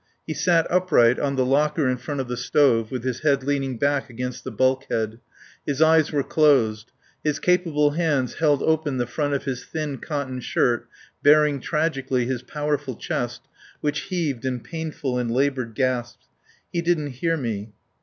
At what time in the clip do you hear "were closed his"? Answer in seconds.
6.11-7.37